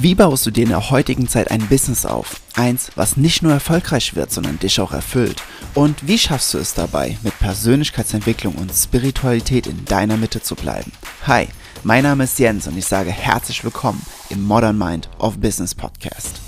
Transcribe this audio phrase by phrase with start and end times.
[0.00, 2.40] Wie baust du dir in der heutigen Zeit ein Business auf?
[2.54, 5.42] Eins, was nicht nur erfolgreich wird, sondern dich auch erfüllt.
[5.74, 10.92] Und wie schaffst du es dabei, mit Persönlichkeitsentwicklung und Spiritualität in deiner Mitte zu bleiben?
[11.26, 11.48] Hi,
[11.82, 14.00] mein Name ist Jens und ich sage herzlich willkommen
[14.30, 16.40] im Modern Mind of Business Podcast.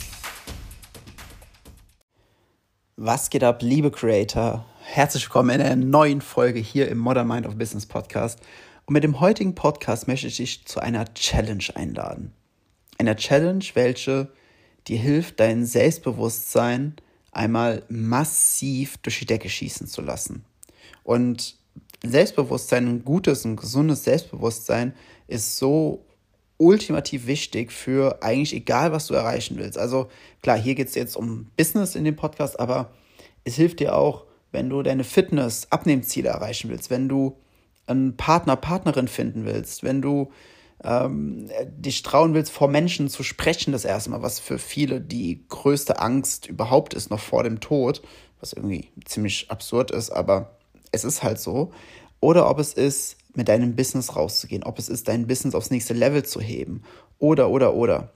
[2.94, 4.64] Was geht ab, liebe Creator?
[4.84, 8.38] Herzlich willkommen in einer neuen Folge hier im Modern Mind of Business Podcast.
[8.86, 12.32] Und mit dem heutigen Podcast möchte ich dich zu einer Challenge einladen
[13.00, 14.28] einer Challenge, welche
[14.86, 16.94] dir hilft, dein Selbstbewusstsein
[17.32, 20.44] einmal massiv durch die Decke schießen zu lassen.
[21.02, 21.56] Und
[22.04, 24.94] Selbstbewusstsein, ein gutes und gesundes Selbstbewusstsein
[25.28, 26.04] ist so
[26.58, 29.78] ultimativ wichtig für eigentlich egal, was du erreichen willst.
[29.78, 30.10] Also
[30.42, 32.90] klar, hier geht es jetzt um Business in dem Podcast, aber
[33.44, 37.36] es hilft dir auch, wenn du deine Fitness, Abnehmziele erreichen willst, wenn du
[37.86, 40.30] einen Partner, Partnerin finden willst, wenn du
[40.84, 45.44] ähm, dich trauen willst, vor Menschen zu sprechen, das erste Mal, was für viele die
[45.48, 48.02] größte Angst überhaupt ist, noch vor dem Tod,
[48.40, 50.56] was irgendwie ziemlich absurd ist, aber
[50.92, 51.72] es ist halt so.
[52.20, 55.94] Oder ob es ist, mit deinem Business rauszugehen, ob es ist, dein Business aufs nächste
[55.94, 56.82] Level zu heben.
[57.18, 58.12] Oder, oder, oder.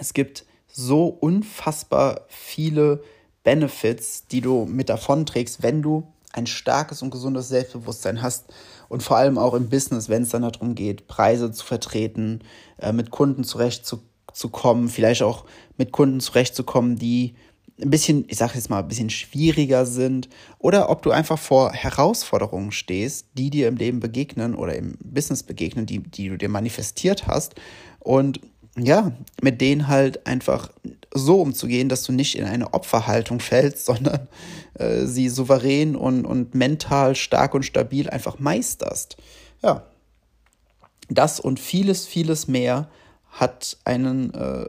[0.00, 3.02] Es gibt so unfassbar viele
[3.44, 8.52] Benefits, die du mit davon trägst, wenn du ein starkes und gesundes Selbstbewusstsein hast
[8.92, 12.40] und vor allem auch im Business, wenn es dann darum geht, Preise zu vertreten,
[12.78, 15.46] äh, mit Kunden zurechtzukommen, vielleicht auch
[15.78, 17.34] mit Kunden zurechtzukommen, die
[17.80, 20.28] ein bisschen, ich sage jetzt mal, ein bisschen schwieriger sind.
[20.58, 25.42] Oder ob du einfach vor Herausforderungen stehst, die dir im Leben begegnen oder im Business
[25.42, 27.54] begegnen, die, die du dir manifestiert hast.
[27.98, 28.40] Und
[28.76, 30.70] ja, mit denen halt einfach
[31.12, 34.28] so umzugehen, dass du nicht in eine Opferhaltung fällst, sondern
[34.74, 39.16] äh, sie souverän und, und mental stark und stabil einfach meisterst.
[39.62, 39.84] Ja.
[41.08, 42.88] Das und vieles, vieles mehr
[43.30, 44.66] hat einen, äh,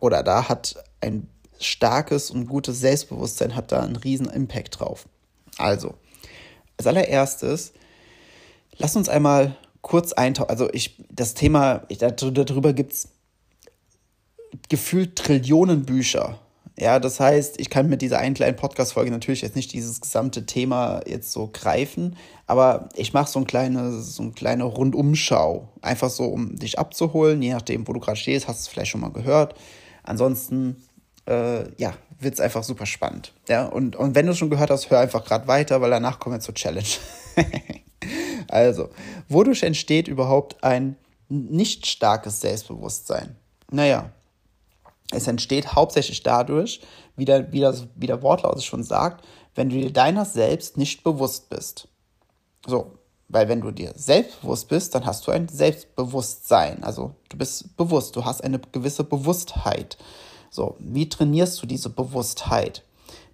[0.00, 1.28] oder da hat ein
[1.60, 5.06] starkes und gutes Selbstbewusstsein, hat da einen riesen Impact drauf.
[5.56, 5.94] Also,
[6.76, 7.72] als allererstes,
[8.76, 10.50] lass uns einmal kurz eintauchen.
[10.50, 13.08] Also, ich, das Thema, ich, darüber gibt es
[14.68, 16.38] gefühlt Trillionen Bücher.
[16.80, 20.46] Ja, das heißt, ich kann mit dieser einen kleinen Podcast-Folge natürlich jetzt nicht dieses gesamte
[20.46, 22.16] Thema jetzt so greifen,
[22.46, 25.68] aber ich mache so, ein kleine, so eine kleine Rundumschau.
[25.82, 28.92] Einfach so, um dich abzuholen, je nachdem, wo du gerade stehst, hast du es vielleicht
[28.92, 29.54] schon mal gehört.
[30.04, 30.76] Ansonsten,
[31.26, 33.32] äh, ja, wird es einfach super spannend.
[33.48, 36.20] Ja, und, und wenn du es schon gehört hast, hör einfach gerade weiter, weil danach
[36.20, 36.86] kommen wir zur Challenge.
[38.48, 38.90] also,
[39.28, 40.94] wodurch entsteht überhaupt ein
[41.28, 43.34] nicht starkes Selbstbewusstsein?
[43.70, 44.12] Naja,
[45.12, 46.80] es entsteht hauptsächlich dadurch,
[47.16, 49.24] wie der, wie, das, wie der Wortlaut es schon sagt,
[49.54, 51.88] wenn du dir deiner selbst nicht bewusst bist.
[52.66, 52.92] So,
[53.28, 56.82] weil wenn du dir selbstbewusst bist, dann hast du ein Selbstbewusstsein.
[56.82, 59.98] Also du bist bewusst, du hast eine gewisse Bewusstheit.
[60.50, 62.84] So, wie trainierst du diese Bewusstheit?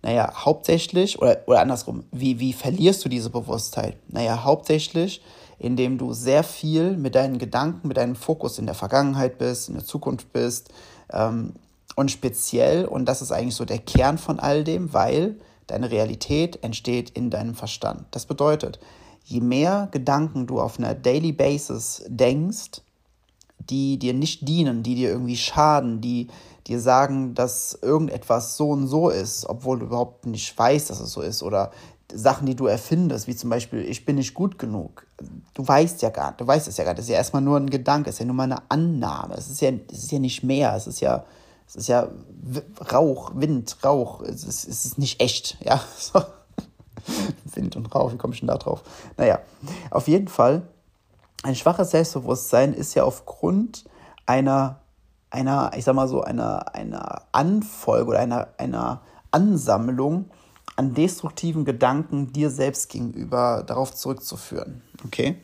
[0.03, 3.97] Naja, hauptsächlich, oder, oder andersrum, wie, wie verlierst du diese Bewusstheit?
[4.09, 5.23] Naja, hauptsächlich,
[5.59, 9.75] indem du sehr viel mit deinen Gedanken, mit deinem Fokus in der Vergangenheit bist, in
[9.75, 10.71] der Zukunft bist,
[11.13, 11.55] ähm,
[11.95, 16.63] und speziell, und das ist eigentlich so der Kern von all dem, weil deine Realität
[16.63, 18.07] entsteht in deinem Verstand.
[18.11, 18.79] Das bedeutet,
[19.25, 22.83] je mehr Gedanken du auf einer Daily Basis denkst,
[23.59, 26.29] die dir nicht dienen, die dir irgendwie schaden, die
[26.67, 31.13] dir sagen, dass irgendetwas so und so ist, obwohl du überhaupt nicht weißt, dass es
[31.13, 31.71] so ist, oder
[32.13, 35.07] Sachen, die du erfindest, wie zum Beispiel, ich bin nicht gut genug.
[35.55, 36.95] Du weißt ja gar du weißt es ja gar.
[36.95, 39.35] Das ist ja erstmal nur ein Gedanke, es ist ja nur mal eine Annahme.
[39.35, 41.25] Es ist ja, es ist ja nicht mehr, es ist ja,
[41.67, 42.09] es ist ja
[42.93, 44.21] Rauch, Wind, Rauch.
[44.23, 45.81] Es ist, es ist nicht echt, ja.
[45.99, 46.23] So.
[47.55, 48.83] Wind und Rauch, wie komme ich denn da drauf?
[49.17, 49.41] Naja,
[49.91, 50.63] auf jeden Fall,
[51.43, 53.85] ein schwaches Selbstbewusstsein ist ja aufgrund
[54.25, 54.81] einer,
[55.31, 60.31] einer, ich sag mal so, einer, einer Anfolge oder einer, einer Ansammlung
[60.77, 64.83] an destruktiven Gedanken dir selbst gegenüber darauf zurückzuführen.
[65.05, 65.37] Okay?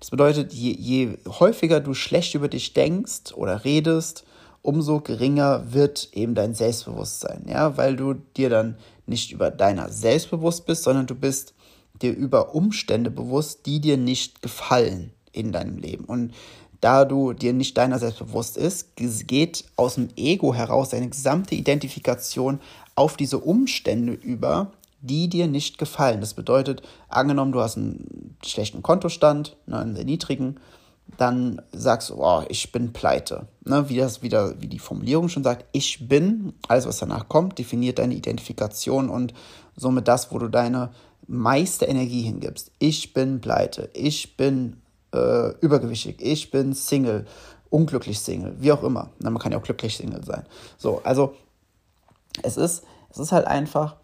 [0.00, 4.24] Das bedeutet, je, je häufiger du schlecht über dich denkst oder redest,
[4.62, 8.76] umso geringer wird eben dein Selbstbewusstsein, ja, weil du dir dann
[9.06, 11.54] nicht über deiner selbst bewusst bist, sondern du bist
[12.00, 16.04] dir über Umstände bewusst, die dir nicht gefallen in deinem Leben.
[16.04, 16.32] Und
[16.80, 21.54] da du dir nicht deiner selbst bewusst ist, geht aus dem Ego heraus deine gesamte
[21.54, 22.60] Identifikation
[22.94, 26.20] auf diese Umstände über, die dir nicht gefallen.
[26.20, 30.56] Das bedeutet, angenommen, du hast einen schlechten Kontostand, ne, einen sehr niedrigen,
[31.18, 33.46] dann sagst du, oh, ich bin pleite.
[33.64, 37.58] Ne, wie das wieder, wie die Formulierung schon sagt, ich bin, alles was danach kommt,
[37.58, 39.34] definiert deine Identifikation und
[39.76, 40.90] somit das, wo du deine
[41.26, 42.72] meiste Energie hingibst.
[42.78, 44.80] Ich bin pleite, ich bin
[45.14, 47.26] äh, übergewichtig, ich bin Single
[47.70, 49.10] unglücklich Single, wie auch immer.
[49.18, 50.44] Na, man kann ja auch glücklich Single sein.
[50.76, 51.34] So, also
[52.42, 53.96] es ist, es ist halt einfach,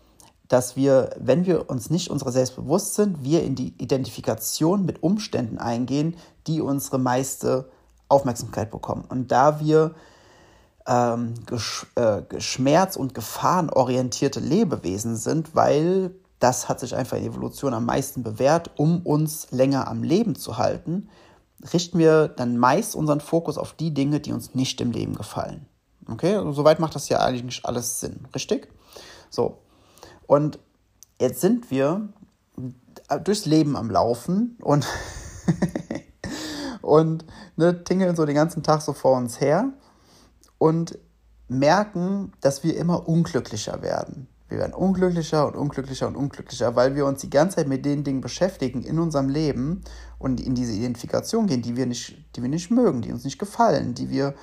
[0.48, 5.02] dass wir, wenn wir uns nicht unserer selbst bewusst sind, wir in die Identifikation mit
[5.02, 6.16] Umständen eingehen,
[6.46, 7.70] die unsere meiste
[8.08, 9.04] Aufmerksamkeit bekommen.
[9.08, 9.94] Und da wir
[10.86, 17.74] ähm, gesch äh, geschmerz- und gefahrenorientierte Lebewesen sind, weil das hat sich einfach in Evolution
[17.74, 21.08] am meisten bewährt, um uns länger am Leben zu halten,
[21.72, 25.66] richten wir dann meist unseren Fokus auf die Dinge, die uns nicht im Leben gefallen.
[26.10, 28.68] Okay, also soweit macht das ja eigentlich alles Sinn, richtig?
[29.28, 29.58] So.
[30.28, 30.60] Und
[31.18, 32.10] jetzt sind wir
[33.24, 34.86] durchs Leben am Laufen und,
[36.82, 37.24] und
[37.56, 39.72] ne, tingeln so den ganzen Tag so vor uns her
[40.58, 40.98] und
[41.48, 44.28] merken, dass wir immer unglücklicher werden.
[44.50, 48.04] Wir werden unglücklicher und unglücklicher und unglücklicher, weil wir uns die ganze Zeit mit den
[48.04, 49.82] Dingen beschäftigen in unserem Leben
[50.18, 53.38] und in diese Identifikation gehen, die wir nicht, die wir nicht mögen, die uns nicht
[53.38, 54.34] gefallen, die wir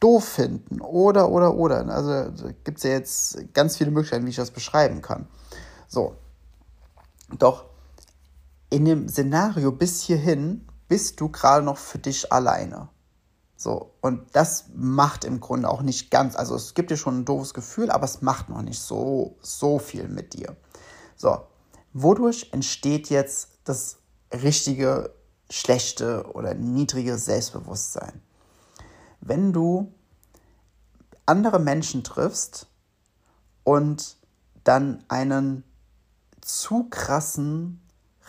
[0.00, 1.86] doof finden oder, oder, oder.
[1.88, 2.32] Also
[2.64, 5.26] gibt es ja jetzt ganz viele Möglichkeiten, wie ich das beschreiben kann.
[5.88, 6.16] So.
[7.38, 7.64] Doch
[8.70, 12.88] in dem Szenario bis hierhin bist du gerade noch für dich alleine.
[13.56, 17.24] So, und das macht im Grunde auch nicht ganz, also es gibt dir schon ein
[17.24, 20.56] doofes Gefühl, aber es macht noch nicht so, so viel mit dir.
[21.16, 21.38] So,
[21.94, 23.96] wodurch entsteht jetzt das
[24.30, 25.14] richtige,
[25.48, 28.20] schlechte oder niedrige Selbstbewusstsein?
[29.26, 29.92] Wenn du
[31.24, 32.68] andere Menschen triffst
[33.64, 34.16] und
[34.64, 35.64] dann einen
[36.40, 37.80] zu krassen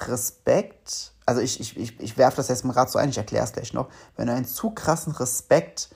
[0.01, 3.43] Respekt also ich, ich, ich, ich werfe das jetzt mal gerade so ein, ich erkläre
[3.43, 5.89] es gleich noch, wenn du einen zu krassen Respekt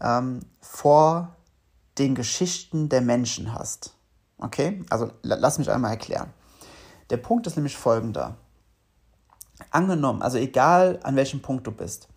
[0.00, 1.36] ähm, vor
[1.98, 3.94] den Geschichten der Menschen hast.
[4.38, 4.82] Okay?
[4.88, 6.32] Also lass mich einmal erklären.
[7.10, 8.36] Der Punkt ist nämlich folgender.
[9.70, 12.08] Angenommen, also egal an welchem Punkt du bist,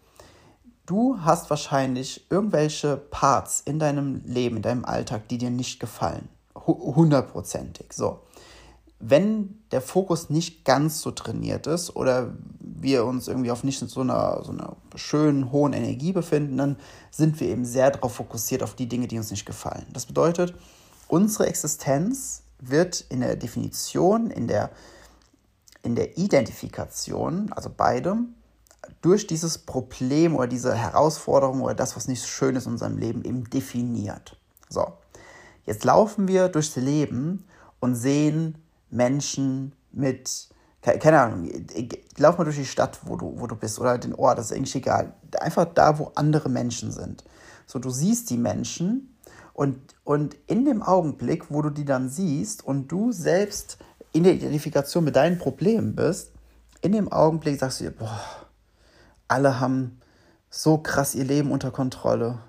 [0.91, 6.27] du hast wahrscheinlich irgendwelche Parts in deinem Leben, in deinem Alltag, die dir nicht gefallen.
[6.55, 7.93] Hundertprozentig.
[7.93, 8.19] So
[9.01, 14.01] wenn der Fokus nicht ganz so trainiert ist oder wir uns irgendwie auf nicht so
[14.01, 16.77] einer, so einer schönen, hohen Energie befinden, dann
[17.09, 19.85] sind wir eben sehr darauf fokussiert auf die Dinge, die uns nicht gefallen.
[19.91, 20.53] Das bedeutet,
[21.07, 24.69] unsere Existenz wird in der Definition, in der,
[25.81, 28.35] in der Identifikation, also beidem,
[29.01, 33.23] durch dieses Problem oder diese Herausforderung oder das, was nicht schön ist in unserem Leben,
[33.23, 34.37] eben definiert.
[34.69, 34.93] So,
[35.65, 37.45] jetzt laufen wir durchs Leben
[37.79, 38.55] und sehen
[38.89, 40.49] Menschen mit,
[40.81, 41.49] keine Ahnung,
[42.17, 44.57] lauf mal durch die Stadt, wo du, wo du bist, oder den Ort, das ist
[44.57, 45.13] eigentlich egal.
[45.39, 47.23] Einfach da, wo andere Menschen sind.
[47.65, 49.15] So, du siehst die Menschen
[49.53, 53.77] und, und in dem Augenblick, wo du die dann siehst und du selbst
[54.13, 56.31] in der Identifikation mit deinen Problemen bist,
[56.81, 58.19] in dem Augenblick sagst du dir, boah,
[59.31, 59.99] alle haben
[60.49, 62.39] so krass ihr Leben unter Kontrolle.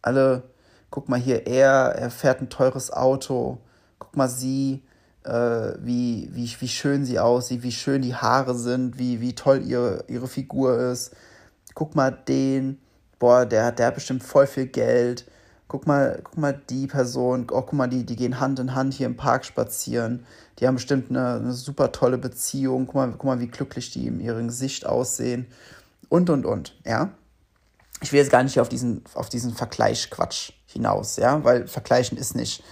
[0.00, 0.44] Alle,
[0.90, 3.58] guck mal hier, er, er fährt ein teures Auto.
[3.98, 4.82] Guck mal, sie,
[5.24, 9.62] äh, wie, wie, wie schön sie aussieht, wie schön die Haare sind, wie, wie toll
[9.62, 11.14] ihre, ihre Figur ist.
[11.74, 12.80] Guck mal den,
[13.18, 15.26] boah, der, der hat bestimmt voll viel Geld.
[15.68, 18.94] Guck mal, guck mal die Person, oh, guck mal, die, die gehen Hand in Hand
[18.94, 20.24] hier im Park spazieren.
[20.58, 22.86] Die haben bestimmt eine, eine super tolle Beziehung.
[22.86, 25.46] Guck mal, guck mal, wie glücklich die in ihrem Gesicht aussehen.
[26.10, 27.14] Und, und, und, ja.
[28.02, 32.34] Ich will jetzt gar nicht auf diesen, auf diesen Vergleichsquatsch hinaus, ja, weil Vergleichen ist
[32.34, 32.62] nicht,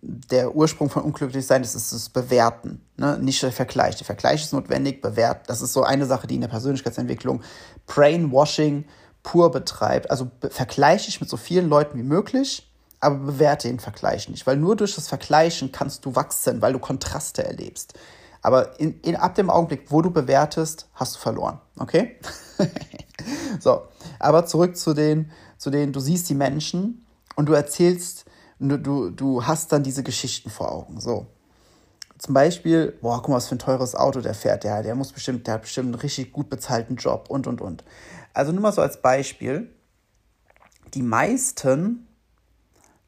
[0.00, 3.18] der Ursprung von Unglücklichsein ist, ist das Bewerten, ne?
[3.18, 3.96] nicht der Vergleich.
[3.96, 5.50] Der Vergleich ist notwendig, bewert.
[5.50, 7.42] Das ist so eine Sache, die in der Persönlichkeitsentwicklung
[7.86, 8.84] Brainwashing
[9.24, 10.10] pur betreibt.
[10.10, 12.70] Also vergleiche ich mit so vielen Leuten wie möglich,
[13.00, 16.78] aber bewerte den Vergleich nicht, weil nur durch das Vergleichen kannst du wachsen, weil du
[16.78, 17.94] Kontraste erlebst.
[18.42, 21.60] Aber in, in, ab dem Augenblick, wo du bewertest, hast du verloren.
[21.76, 22.16] Okay?
[23.60, 23.82] so,
[24.18, 27.04] aber zurück zu den, zu den, du siehst die Menschen
[27.36, 28.24] und du erzählst
[28.58, 31.00] du, du, du hast dann diese Geschichten vor Augen.
[31.00, 31.26] So.
[32.18, 34.64] Zum Beispiel, boah, guck mal, was für ein teures Auto der fährt.
[34.64, 37.84] Der, der muss bestimmt, der hat bestimmt einen richtig gut bezahlten Job und und und.
[38.34, 39.72] Also nur mal so als Beispiel.
[40.94, 42.08] Die meisten,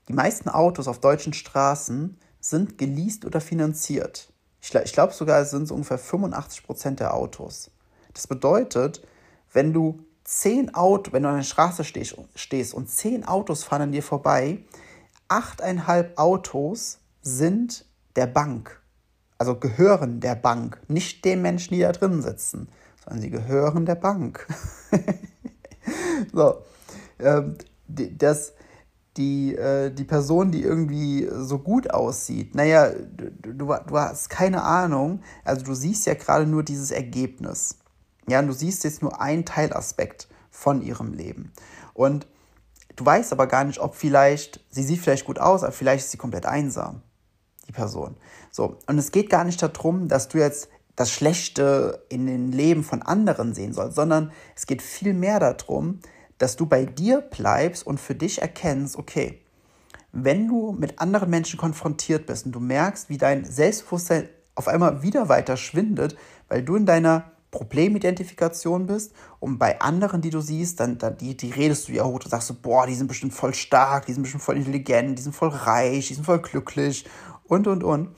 [0.09, 4.33] die meisten Autos auf deutschen Straßen sind geleast oder finanziert.
[4.61, 7.71] Ich, ich glaube sogar, es sind so ungefähr 85 Prozent der Autos.
[8.15, 9.07] Das bedeutet,
[9.53, 13.83] wenn du zehn Autos, wenn du an der Straße stehst, stehst und zehn Autos fahren
[13.83, 14.65] an dir vorbei,
[15.29, 17.85] achteinhalb Autos sind
[18.17, 18.81] der Bank,
[19.39, 22.69] also gehören der Bank, nicht den Menschen, die da drin sitzen,
[23.05, 24.47] sondern sie gehören der Bank.
[26.33, 26.63] so,
[27.19, 28.53] ähm, das,
[29.17, 35.21] die, äh, die Person, die irgendwie so gut aussieht, naja, du, du, hast keine Ahnung,
[35.45, 37.79] also du siehst ja gerade nur dieses Ergebnis.
[38.29, 41.53] Ja, du siehst jetzt nur einen Teilaspekt von ihrem Leben.
[41.95, 42.27] Und
[42.97, 46.13] du weißt aber gar nicht, ob vielleicht, sie sieht vielleicht gut aus, aber vielleicht ist
[46.13, 47.03] sie komplett einsam,
[47.67, 48.17] die Person.
[48.53, 52.85] So, und es geht gar nicht darum, dass du jetzt das Schlechte in den Leben
[52.85, 56.01] von anderen sehen sollst, sondern es geht viel mehr darum,
[56.41, 59.43] dass du bei dir bleibst und für dich erkennst, okay,
[60.11, 65.03] wenn du mit anderen Menschen konfrontiert bist und du merkst, wie dein Selbstbewusstsein auf einmal
[65.03, 66.17] wieder weiter schwindet,
[66.49, 71.37] weil du in deiner Problemidentifikation bist und bei anderen, die du siehst, dann, dann die,
[71.37, 74.15] die redest du ja hoch, du sagst so, boah, die sind bestimmt voll stark, die
[74.15, 77.05] sind bestimmt voll intelligent, die sind voll reich, die sind voll glücklich
[77.45, 78.17] und, und, und.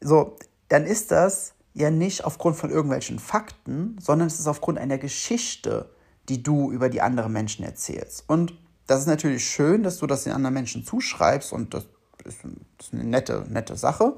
[0.00, 0.36] So,
[0.68, 5.90] dann ist das ja nicht aufgrund von irgendwelchen Fakten, sondern es ist aufgrund einer Geschichte,
[6.28, 8.24] die du über die anderen Menschen erzählst.
[8.26, 8.54] Und
[8.86, 11.84] das ist natürlich schön, dass du das den anderen Menschen zuschreibst und das
[12.24, 12.38] ist,
[12.78, 14.16] das ist eine nette, nette Sache.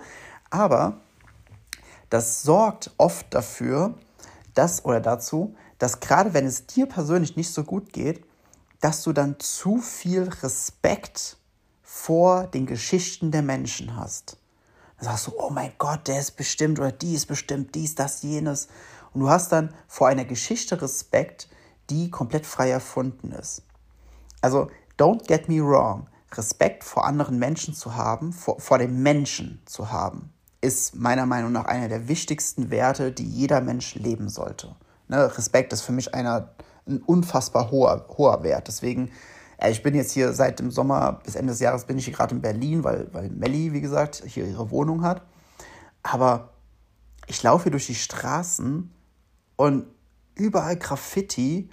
[0.50, 1.00] Aber
[2.11, 3.95] das sorgt oft dafür,
[4.55, 8.25] dass oder dazu, dass gerade wenn es dir persönlich nicht so gut geht,
[8.81, 11.37] dass du dann zu viel Respekt
[11.83, 14.37] vor den Geschichten der Menschen hast.
[14.99, 18.23] Dann sagst du, oh mein Gott, der ist bestimmt oder die ist bestimmt dies, das,
[18.23, 18.69] jenes.
[19.12, 21.49] Und du hast dann vor einer Geschichte Respekt,
[21.90, 23.62] die komplett frei erfunden ist.
[24.40, 26.07] Also, don't get me wrong.
[26.33, 30.30] Respekt vor anderen Menschen zu haben, vor, vor dem Menschen zu haben,
[30.61, 34.75] ist meiner Meinung nach einer der wichtigsten Werte, die jeder Mensch leben sollte.
[35.09, 36.50] Ne, Respekt ist für mich einer,
[36.87, 38.68] ein unfassbar hoher, hoher Wert.
[38.68, 39.11] Deswegen,
[39.66, 42.35] ich bin jetzt hier seit dem Sommer bis Ende des Jahres bin ich hier gerade
[42.35, 45.23] in Berlin, weil, weil Melli, wie gesagt, hier ihre Wohnung hat.
[46.02, 46.50] Aber
[47.26, 48.92] ich laufe hier durch die Straßen
[49.57, 49.87] und
[50.35, 51.71] überall Graffiti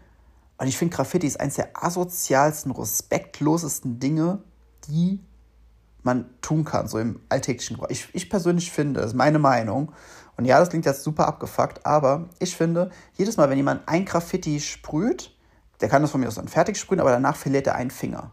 [0.57, 4.39] und ich finde, Graffiti ist eines der asozialsten, respektlosesten Dinge,
[4.87, 5.19] die
[6.03, 7.89] man tun kann, so im alltäglichen Gebrauch.
[7.89, 9.91] Ich, ich persönlich finde, das ist meine Meinung,
[10.37, 14.05] und ja, das klingt jetzt super abgefuckt, aber ich finde, jedes Mal, wenn jemand ein
[14.05, 15.31] Graffiti sprüht,
[15.81, 18.31] der kann das von mir aus dann fertig sprühen, aber danach verliert er einen Finger.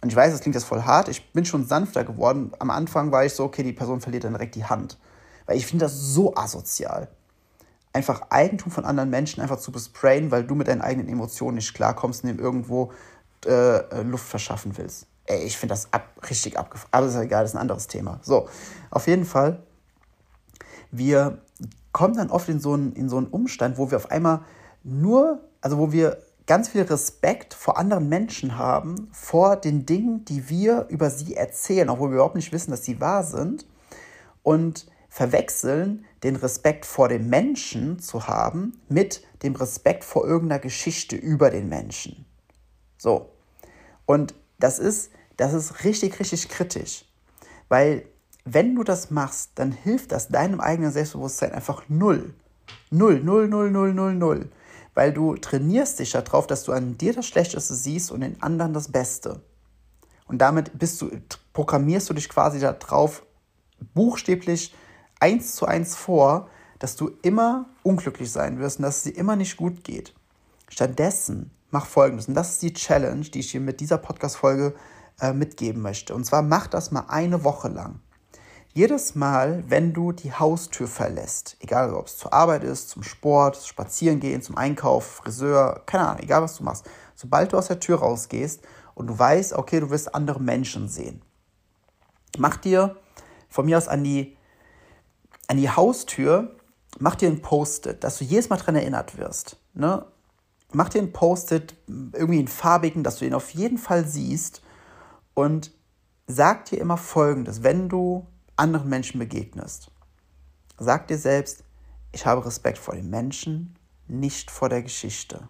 [0.00, 2.52] Und ich weiß, das klingt jetzt voll hart, ich bin schon sanfter geworden.
[2.58, 4.98] Am Anfang war ich so, okay, die Person verliert dann direkt die Hand.
[5.44, 7.08] Weil ich finde das so asozial
[7.92, 11.74] einfach Eigentum von anderen Menschen einfach zu besprayen, weil du mit deinen eigenen Emotionen nicht
[11.74, 12.92] klarkommst und ihm irgendwo
[13.46, 15.06] äh, Luft verschaffen willst.
[15.26, 16.90] Ey, ich finde das ab, richtig abgefahren.
[16.92, 18.20] Aber ist ja egal, das ist ein anderes Thema.
[18.22, 18.48] So,
[18.90, 19.62] auf jeden Fall,
[20.90, 21.38] wir
[21.92, 24.40] kommen dann oft in so einen, in so einen Umstand, wo wir auf einmal
[24.82, 30.48] nur, also wo wir ganz viel Respekt vor anderen Menschen haben, vor den Dingen, die
[30.48, 33.66] wir über sie erzählen, obwohl wir überhaupt nicht wissen, dass sie wahr sind.
[34.42, 41.16] Und verwechseln, den Respekt vor dem Menschen zu haben mit dem Respekt vor irgendeiner Geschichte
[41.16, 42.26] über den Menschen.
[42.98, 43.30] So.
[44.06, 47.04] Und das ist, das ist richtig, richtig kritisch.
[47.68, 48.04] Weil
[48.44, 52.34] wenn du das machst, dann hilft das deinem eigenen Selbstbewusstsein einfach null.
[52.90, 54.50] Null, null, null, null, null, null.
[54.94, 58.74] Weil du trainierst dich darauf, dass du an dir das Schlechteste siehst und in anderen
[58.74, 59.40] das Beste.
[60.26, 61.10] Und damit bist du,
[61.52, 63.24] programmierst du dich quasi darauf,
[63.94, 64.74] buchstäblich
[65.20, 66.48] eins zu eins vor,
[66.78, 70.14] dass du immer unglücklich sein wirst und dass es dir immer nicht gut geht.
[70.68, 74.74] Stattdessen mach folgendes, und das ist die Challenge, die ich dir mit dieser Podcast-Folge
[75.20, 76.14] äh, mitgeben möchte.
[76.14, 78.00] Und zwar mach das mal eine Woche lang.
[78.72, 83.56] Jedes Mal, wenn du die Haustür verlässt, egal ob es zur Arbeit ist, zum Sport,
[83.56, 87.80] spazieren gehen, zum Einkauf, Friseur, keine Ahnung, egal was du machst, sobald du aus der
[87.80, 88.62] Tür rausgehst
[88.94, 91.20] und du weißt, okay, du wirst andere Menschen sehen,
[92.38, 92.96] mach dir
[93.48, 94.36] von mir aus an die
[95.50, 96.54] an die Haustür,
[97.00, 99.56] mach dir ein Post-it, dass du jedes Mal daran erinnert wirst.
[99.74, 100.06] Ne?
[100.72, 104.62] Mach dir ein Post-it, irgendwie einen farbigen, dass du ihn auf jeden Fall siehst
[105.34, 105.72] und
[106.28, 109.90] sag dir immer Folgendes, wenn du anderen Menschen begegnest.
[110.78, 111.64] Sag dir selbst,
[112.12, 113.76] ich habe Respekt vor den Menschen,
[114.06, 115.48] nicht vor der Geschichte.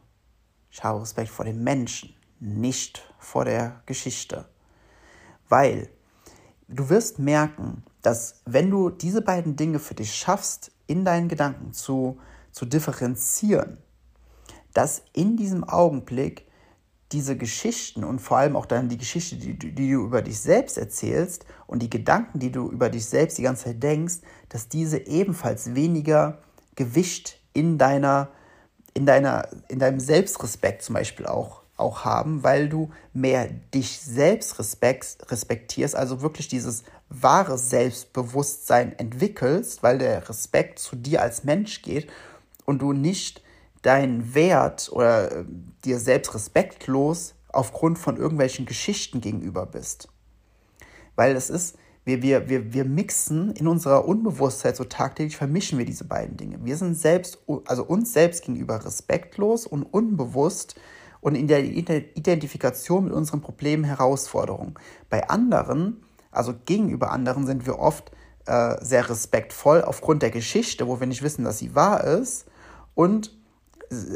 [0.70, 4.46] Ich habe Respekt vor den Menschen, nicht vor der Geschichte.
[5.50, 5.90] Weil
[6.70, 11.72] du wirst merken, dass wenn du diese beiden Dinge für dich schaffst, in deinen Gedanken
[11.72, 12.18] zu,
[12.52, 13.78] zu differenzieren,
[14.72, 16.46] dass in diesem Augenblick
[17.12, 20.78] diese Geschichten und vor allem auch dann die Geschichte, die, die du über dich selbst
[20.78, 24.98] erzählst und die Gedanken, die du über dich selbst die ganze Zeit denkst, dass diese
[25.06, 26.38] ebenfalls weniger
[26.76, 28.28] Gewicht in deiner,
[28.94, 34.58] in deiner, in deinem Selbstrespekt zum Beispiel auch auch haben, weil du mehr dich selbst
[34.58, 42.08] respektierst, also wirklich dieses wahre Selbstbewusstsein entwickelst, weil der Respekt zu dir als Mensch geht
[42.64, 43.42] und du nicht
[43.82, 45.44] deinen Wert oder äh,
[45.84, 50.08] dir selbst respektlos aufgrund von irgendwelchen Geschichten gegenüber bist.
[51.16, 55.84] Weil es ist, wir, wir, wir, wir mixen in unserer Unbewusstheit so tagtäglich, vermischen wir
[55.84, 56.58] diese beiden Dinge.
[56.64, 60.76] Wir sind selbst, also uns selbst gegenüber respektlos und unbewusst
[61.20, 64.74] und in der Identifikation mit unseren Problemen, Herausforderungen.
[65.08, 68.10] Bei anderen, also gegenüber anderen, sind wir oft
[68.46, 72.46] äh, sehr respektvoll aufgrund der Geschichte, wo wir nicht wissen, dass sie wahr ist
[72.94, 73.36] und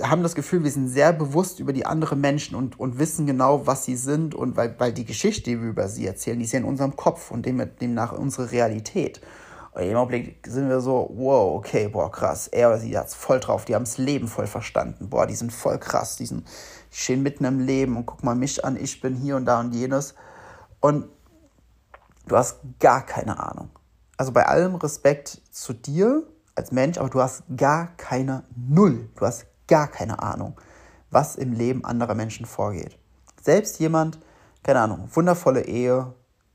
[0.02, 3.66] haben das Gefühl, wir sind sehr bewusst über die anderen Menschen und, und wissen genau,
[3.66, 6.52] was sie sind und weil, weil die Geschichte, die wir über sie erzählen, die ist
[6.52, 9.20] ja in unserem Kopf und demnach unsere Realität.
[9.72, 13.14] Und im Augenblick sind wir so, wow, okay, boah, krass, er oder sie hat es
[13.14, 16.46] voll drauf, die haben das Leben voll verstanden, boah, die sind voll krass, die, sind,
[16.94, 19.74] stehen mitten im Leben und guck mal mich an, ich bin hier und da und
[19.74, 20.14] jenes.
[20.80, 21.08] Und
[22.26, 23.70] du hast gar keine Ahnung.
[24.16, 26.22] Also bei allem Respekt zu dir
[26.54, 29.10] als Mensch, aber du hast gar keine Null.
[29.16, 30.60] Du hast gar keine Ahnung,
[31.10, 32.96] was im Leben anderer Menschen vorgeht.
[33.42, 34.20] Selbst jemand,
[34.62, 36.14] keine Ahnung, wundervolle Ehe,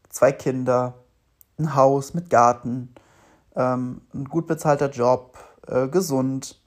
[0.09, 1.03] zwei Kinder,
[1.57, 2.95] ein Haus mit Garten,
[3.55, 6.58] ähm, ein gut bezahlter Job, äh, gesund,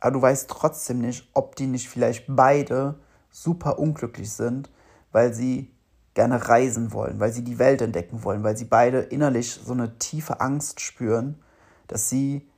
[0.00, 2.96] aber du weißt trotzdem nicht, ob die nicht vielleicht beide
[3.30, 4.70] super unglücklich sind,
[5.12, 5.70] weil sie
[6.14, 9.98] gerne reisen wollen, weil sie die Welt entdecken wollen, weil sie beide innerlich so eine
[9.98, 11.40] tiefe Angst spüren,
[11.86, 12.50] dass sie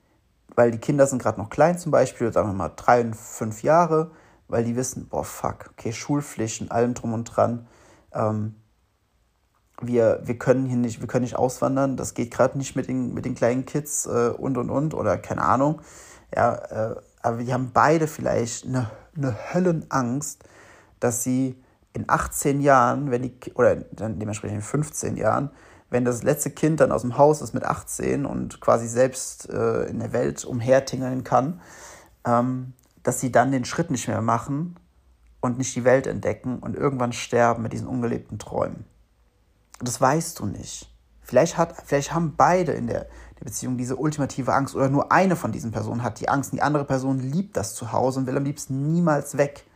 [0.56, 3.62] weil die Kinder sind gerade noch klein zum Beispiel, sagen wir mal drei und fünf
[3.62, 4.10] Jahre,
[4.48, 7.66] weil die wissen, boah, fuck, okay, Schulpflichten, allem drum und dran.
[8.12, 8.56] Ähm,
[9.80, 13.14] wir, wir können hier nicht, wir können nicht auswandern, das geht gerade nicht mit den,
[13.14, 15.80] mit den kleinen Kids äh, und und und oder keine Ahnung.
[16.34, 20.44] Ja, äh, aber die haben beide vielleicht eine, eine Höllenangst,
[21.00, 21.62] dass sie
[21.92, 25.50] in 18 Jahren, wenn die, oder dann dementsprechend in 15 Jahren,
[25.90, 29.84] wenn das letzte Kind dann aus dem Haus ist mit 18 und quasi selbst äh,
[29.84, 31.60] in der Welt umhertingeln kann,
[32.24, 34.76] ähm, dass sie dann den Schritt nicht mehr machen
[35.40, 38.86] und nicht die Welt entdecken und irgendwann sterben mit diesen ungelebten Träumen.
[39.80, 40.88] Das weißt du nicht.
[41.20, 43.06] Vielleicht, hat, vielleicht haben beide in der,
[43.42, 46.58] der Beziehung diese ultimative Angst oder nur eine von diesen Personen hat die Angst und
[46.58, 49.66] die andere Person liebt das Zuhause und will am liebsten niemals weg.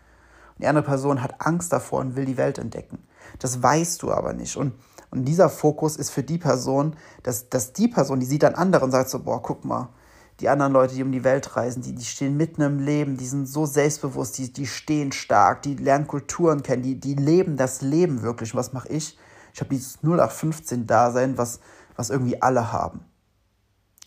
[0.54, 2.98] Und die andere Person hat Angst davor und will die Welt entdecken.
[3.40, 4.56] Das weißt du aber nicht.
[4.56, 4.72] Und
[5.10, 8.84] und dieser Fokus ist für die Person, dass, dass die Person, die sieht dann andere
[8.84, 9.88] und sagt so, boah, guck mal,
[10.40, 13.26] die anderen Leute, die um die Welt reisen, die, die stehen mitten im Leben, die
[13.26, 17.80] sind so selbstbewusst, die, die stehen stark, die lernen Kulturen kennen, die, die leben das
[17.80, 18.52] Leben wirklich.
[18.52, 19.18] Und was mache ich?
[19.54, 21.60] Ich habe dieses 0815-Dasein, was,
[21.94, 23.00] was irgendwie alle haben.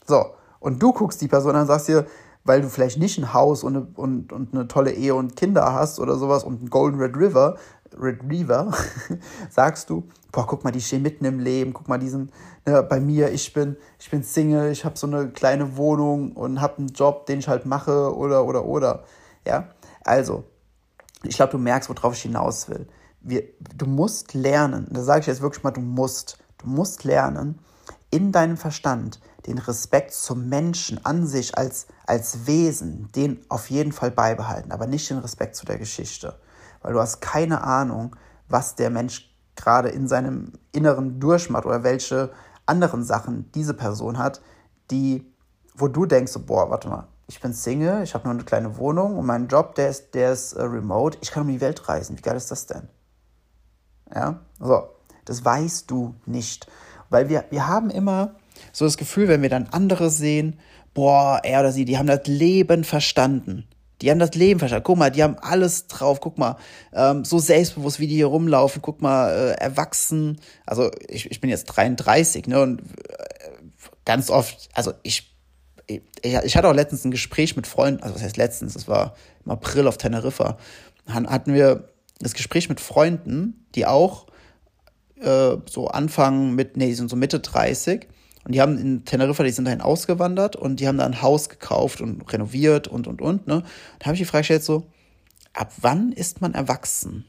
[0.10, 0.26] So,
[0.60, 2.08] und du guckst die Person an und sagst dir,
[2.43, 5.72] weil du vielleicht nicht ein Haus und eine, und, und eine tolle Ehe und Kinder
[5.72, 7.58] hast oder sowas und einen Golden Red River,
[7.95, 8.72] Retriever,
[9.52, 12.32] sagst du, boah, guck mal, die stehen mitten im Leben, guck mal, die sind
[12.65, 16.60] ne, bei mir, ich bin, ich bin Single, ich habe so eine kleine Wohnung und
[16.60, 19.04] habe einen Job, den ich halt mache oder, oder, oder.
[19.45, 19.69] Ja,
[20.04, 20.43] also,
[21.24, 22.88] ich glaube, du merkst, worauf ich hinaus will.
[23.22, 23.43] Wir,
[23.76, 27.60] du musst lernen, da sage ich jetzt wirklich mal, du musst, du musst lernen,
[28.10, 29.19] in deinem Verstand
[29.50, 34.88] den Respekt zum Menschen an sich als, als Wesen, den auf jeden Fall beibehalten, aber
[34.88, 36.40] nicht den Respekt zu der Geschichte
[36.82, 38.16] weil du hast keine Ahnung,
[38.48, 42.32] was der Mensch gerade in seinem Inneren durchmacht oder welche
[42.66, 44.42] anderen Sachen diese Person hat,
[44.92, 45.32] die,
[45.76, 48.78] wo du denkst, so, boah, warte mal, ich bin Single, ich habe nur eine kleine
[48.78, 51.88] Wohnung und mein Job, der ist, der ist uh, remote, ich kann um die Welt
[51.88, 52.18] reisen.
[52.18, 52.88] Wie geil ist das denn?
[54.14, 54.90] Ja, so,
[55.26, 56.68] das weißt du nicht.
[57.10, 58.36] Weil wir, wir haben immer
[58.72, 60.60] so das Gefühl, wenn wir dann andere sehen,
[60.93, 63.67] boah, er oder sie, die haben das Leben verstanden.
[64.02, 64.86] Die haben das Leben verstanden.
[64.86, 66.22] Guck mal, die haben alles drauf.
[66.22, 66.56] Guck mal,
[66.93, 68.82] ähm, so selbstbewusst, wie die hier rumlaufen.
[68.82, 70.39] Guck mal, äh, erwachsen.
[70.65, 72.62] Also ich, ich bin jetzt 33, ne?
[72.62, 72.84] Und äh,
[74.06, 75.36] ganz oft, also ich,
[75.88, 79.15] ich, ich hatte auch letztens ein Gespräch mit Freunden, also was heißt letztens, das war
[79.43, 80.58] im April auf Teneriffa.
[81.08, 84.28] Hatten wir das Gespräch mit Freunden, die auch
[85.19, 88.08] äh, so anfangen mit, nee, die sind so Mitte 30
[88.45, 91.49] und die haben in Teneriffa, die sind dahin ausgewandert und die haben da ein Haus
[91.49, 93.47] gekauft und renoviert und, und, und.
[93.47, 93.63] Ne?
[93.99, 94.88] Da habe ich die Frage gestellt so,
[95.54, 97.25] ab wann ist man erwachsen?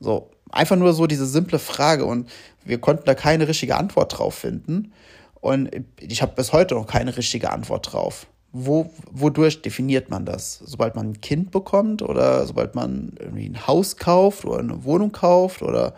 [0.00, 2.28] So, einfach nur so diese simple Frage und
[2.64, 4.92] wir konnten da keine richtige Antwort drauf finden.
[5.40, 8.26] Und ich habe bis heute noch keine richtige Antwort drauf.
[8.52, 10.60] Wo, wodurch definiert man das?
[10.64, 15.10] Sobald man ein Kind bekommt oder sobald man irgendwie ein Haus kauft oder eine Wohnung
[15.10, 15.94] kauft oder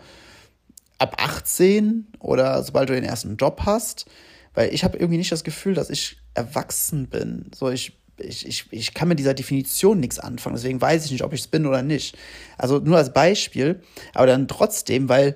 [0.97, 4.05] ab 18 oder sobald du den ersten Job hast,
[4.53, 7.51] weil ich habe irgendwie nicht das Gefühl, dass ich erwachsen bin.
[7.53, 11.23] So, ich, ich, ich, ich kann mit dieser Definition nichts anfangen, deswegen weiß ich nicht,
[11.23, 12.17] ob ich es bin oder nicht.
[12.57, 13.81] Also nur als Beispiel,
[14.13, 15.35] aber dann trotzdem, weil,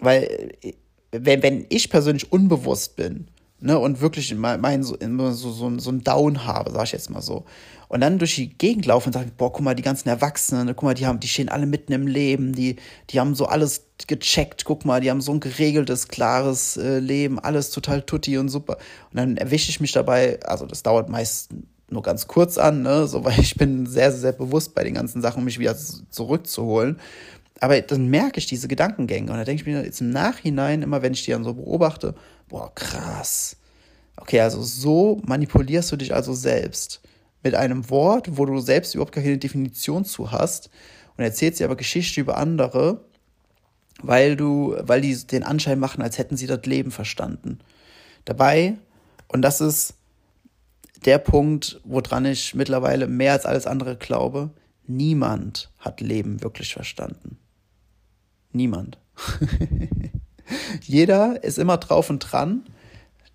[0.00, 0.52] weil
[1.12, 3.28] wenn, wenn ich persönlich unbewusst bin,
[3.60, 4.96] ne, und wirklich mein, mein so,
[5.32, 7.44] so, so, so ein Down habe, sag ich jetzt mal so,
[7.94, 10.82] und dann durch die Gegend laufen und sagen, boah, guck mal, die ganzen Erwachsenen, guck
[10.82, 12.74] mal, die haben, die stehen alle mitten im Leben, die,
[13.10, 17.38] die haben so alles gecheckt, guck mal, die haben so ein geregeltes, klares äh, Leben,
[17.38, 18.78] alles total tutti und super.
[19.12, 21.50] Und dann erwische ich mich dabei, also das dauert meist
[21.88, 23.06] nur ganz kurz an, ne?
[23.06, 25.76] so, weil ich bin sehr, sehr bewusst bei den ganzen Sachen, um mich wieder
[26.10, 26.98] zurückzuholen.
[27.60, 31.02] Aber dann merke ich diese Gedankengänge und da denke ich mir jetzt im Nachhinein, immer
[31.02, 32.16] wenn ich die dann so beobachte,
[32.48, 33.56] boah, krass.
[34.16, 37.00] Okay, also so manipulierst du dich also selbst.
[37.44, 40.70] Mit einem Wort, wo du selbst überhaupt keine Definition zu hast
[41.16, 43.04] und erzählst dir aber Geschichte über andere,
[44.02, 47.60] weil du, weil die den Anschein machen, als hätten sie das Leben verstanden.
[48.24, 48.76] Dabei,
[49.28, 49.94] und das ist
[51.04, 54.50] der Punkt, woran ich mittlerweile mehr als alles andere glaube,
[54.86, 57.38] niemand hat Leben wirklich verstanden.
[58.52, 58.98] Niemand.
[60.82, 62.64] Jeder ist immer drauf und dran,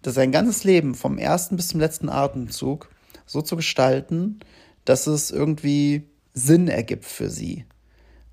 [0.02, 2.90] dass sein ganzes Leben vom ersten bis zum letzten Atemzug
[3.30, 4.40] so zu gestalten,
[4.86, 7.66] dass es irgendwie Sinn ergibt für sie.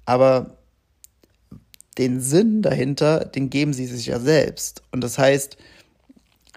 [0.07, 0.57] Aber
[1.99, 4.83] den Sinn dahinter, den geben sie sich ja selbst.
[4.93, 5.59] Und das heißt,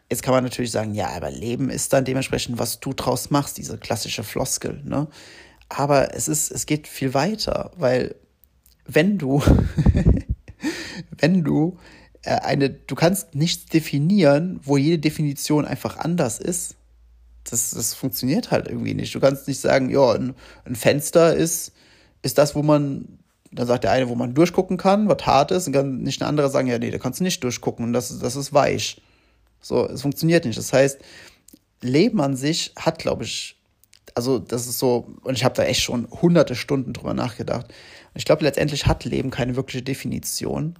[0.09, 3.57] jetzt kann man natürlich sagen, ja, aber Leben ist dann dementsprechend, was du draus machst,
[3.57, 5.07] diese klassische Floskel, ne?
[5.67, 8.15] Aber es ist, es geht viel weiter, weil
[8.85, 9.43] wenn du,
[11.17, 11.77] wenn du
[12.23, 16.75] äh, eine, du kannst nichts definieren, wo jede Definition einfach anders ist.
[17.49, 19.13] Das, das funktioniert halt irgendwie nicht.
[19.15, 20.35] Du kannst nicht sagen, ja, ein,
[20.65, 21.71] ein Fenster ist,
[22.21, 23.19] ist das, wo man,
[23.51, 26.29] dann sagt der eine, wo man durchgucken kann, was hart ist, und kann nicht eine
[26.29, 29.01] andere sagen, ja, nee, da kannst du nicht durchgucken und das, das ist weich.
[29.61, 30.57] So, es funktioniert nicht.
[30.57, 30.99] Das heißt,
[31.81, 33.57] Leben an sich hat, glaube ich,
[34.15, 37.67] also das ist so, und ich habe da echt schon hunderte Stunden drüber nachgedacht.
[37.67, 40.65] Und ich glaube, letztendlich hat Leben keine wirkliche Definition.
[40.65, 40.75] Und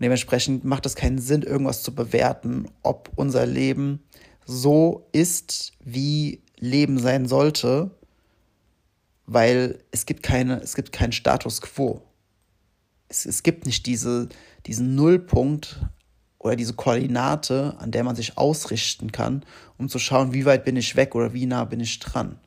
[0.00, 4.02] dementsprechend macht es keinen Sinn, irgendwas zu bewerten, ob unser Leben
[4.50, 7.90] so ist, wie Leben sein sollte,
[9.26, 12.02] weil es gibt keine, es gibt keinen Status quo.
[13.08, 14.28] Es, es gibt nicht diese,
[14.66, 15.80] diesen Nullpunkt
[16.38, 19.44] oder diese Koordinate, an der man sich ausrichten kann,
[19.78, 22.38] um zu schauen, wie weit bin ich weg oder wie nah bin ich dran.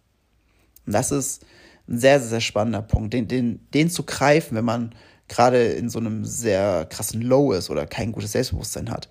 [0.85, 1.45] Und das ist
[1.87, 4.95] ein sehr, sehr spannender Punkt, den, den, den zu greifen, wenn man
[5.27, 9.09] gerade in so einem sehr krassen Low ist oder kein gutes Selbstbewusstsein hat.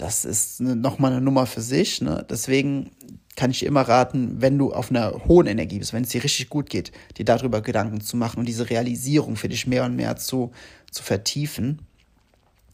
[0.00, 2.00] Das ist nochmal eine Nummer für sich.
[2.00, 2.24] Ne?
[2.30, 2.90] Deswegen
[3.36, 6.24] kann ich dir immer raten, wenn du auf einer hohen Energie bist, wenn es dir
[6.24, 9.96] richtig gut geht, dir darüber Gedanken zu machen und diese Realisierung für dich mehr und
[9.96, 10.52] mehr zu,
[10.90, 11.82] zu vertiefen.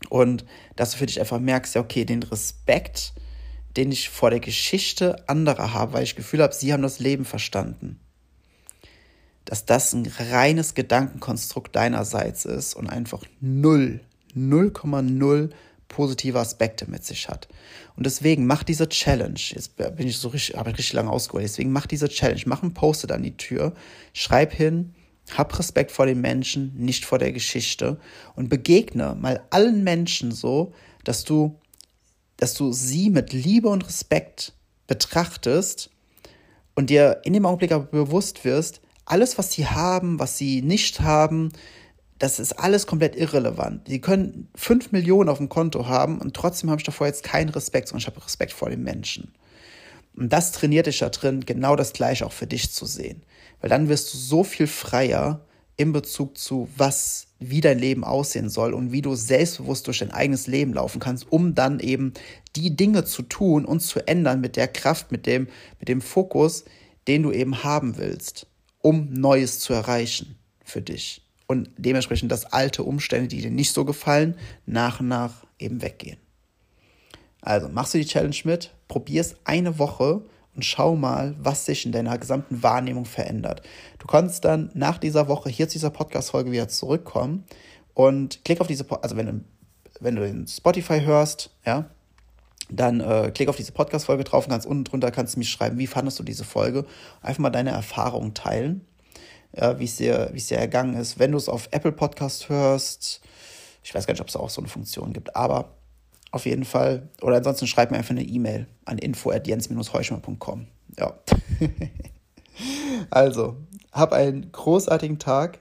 [0.09, 0.45] Und
[0.77, 3.13] dass du für dich einfach merkst, ja, okay, den Respekt,
[3.77, 7.01] den ich vor der Geschichte anderer habe, weil ich das Gefühl habe, sie haben das
[7.01, 7.99] Leben verstanden
[9.47, 14.01] dass das ein reines Gedankenkonstrukt deinerseits ist und einfach null,
[14.37, 15.51] 0,0
[15.89, 17.49] positive Aspekte mit sich hat.
[17.97, 19.39] Und deswegen mach diese Challenge.
[19.39, 21.45] Jetzt bin ich so richtig, habe ich richtig lange ausgeholt.
[21.45, 22.43] Deswegen mach diese Challenge.
[22.47, 23.75] Mach ein Post an die Tür.
[24.13, 24.95] Schreib hin,
[25.37, 27.99] hab Respekt vor den Menschen, nicht vor der Geschichte
[28.35, 30.73] und begegne mal allen Menschen so,
[31.05, 31.59] dass du,
[32.37, 34.53] dass du sie mit Liebe und Respekt
[34.87, 35.91] betrachtest
[36.75, 41.01] und dir in dem Augenblick aber bewusst wirst, alles, was sie haben, was sie nicht
[41.01, 41.53] haben,
[42.19, 43.87] das ist alles komplett irrelevant.
[43.89, 47.51] Die können fünf Millionen auf dem Konto haben und trotzdem habe ich davor jetzt keinen
[47.51, 49.33] Respekt, sondern ich habe Respekt vor den Menschen.
[50.17, 53.23] Und das trainiert dich da drin, genau das gleiche auch für dich zu sehen.
[53.61, 55.45] Weil dann wirst du so viel freier
[55.77, 60.11] in Bezug zu, was, wie dein Leben aussehen soll und wie du selbstbewusst durch dein
[60.11, 62.15] eigenes Leben laufen kannst, um dann eben
[62.57, 65.49] die Dinge zu tun und zu ändern mit der Kraft, mit dem,
[65.79, 66.65] mit dem Fokus,
[67.09, 68.47] den du eben haben willst
[68.87, 71.26] um Neues zu erreichen für dich.
[71.47, 76.19] Und dementsprechend, dass alte Umstände, die dir nicht so gefallen, nach und nach eben weggehen.
[77.41, 80.23] Also machst du die Challenge mit, probier es eine Woche
[80.57, 83.63] und schau mal, was sich in deiner gesamten Wahrnehmung verändert.
[83.99, 87.45] Du kannst dann nach dieser Woche hier zu dieser Podcast-Folge wieder zurückkommen
[87.95, 89.45] und klick auf diese, also wenn du,
[90.01, 91.89] wenn du den Spotify hörst, ja,
[92.69, 95.79] dann äh, klick auf diese Podcast-Folge drauf und ganz unten drunter kannst du mich schreiben,
[95.79, 96.85] wie fandest du diese Folge?
[97.23, 98.85] Einfach mal deine Erfahrungen teilen,
[99.57, 101.19] äh, wie es dir, wie es dir ergangen ist.
[101.19, 103.21] Wenn du es auf Apple Podcast hörst,
[103.83, 105.73] ich weiß gar nicht, ob es auch so eine Funktion gibt, aber
[106.31, 107.09] auf jeden Fall.
[107.23, 110.67] Oder ansonsten schreib mir einfach eine E-Mail an info.jens-heuschmer.com.
[110.99, 111.15] Ja.
[113.11, 113.57] also,
[113.93, 115.61] hab einen großartigen Tag.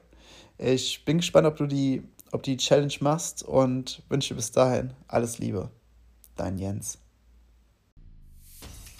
[0.58, 5.40] Ich bin gespannt, ob du die, ob die Challenge machst und wünsche bis dahin alles
[5.40, 5.70] Liebe
[6.36, 6.98] dein Jens.